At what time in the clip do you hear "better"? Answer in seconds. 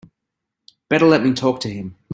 0.89-1.05